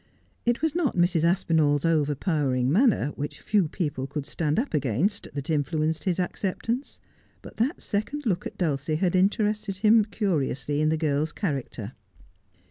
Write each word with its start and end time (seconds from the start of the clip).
It 0.47 0.63
was 0.63 0.71
Q 0.71 0.79
226 0.81 1.13
Just 1.13 1.15
as 1.15 1.23
I 1.23 1.27
Am. 1.27 1.29
not 1.29 1.35
Mrs. 1.37 1.39
Aspinall's 1.39 1.85
overpowering 1.85 2.71
manner, 2.71 3.07
which 3.09 3.39
few 3.39 3.69
pe^nle 3.69 4.09
could 4.09 4.25
stand 4.25 4.57
up 4.57 4.73
against, 4.73 5.27
that 5.35 5.51
influenced 5.51 6.05
his 6.05 6.19
acceptance; 6.19 6.99
but 7.43 7.57
that 7.57 7.83
second 7.83 8.25
look 8.25 8.47
at 8.47 8.57
Dulcie 8.57 8.95
had 8.95 9.15
interested 9.15 9.77
him 9.77 10.03
curiously 10.05 10.81
in 10.81 10.89
the 10.89 10.97
girl's 10.97 11.31
character. 11.31 11.91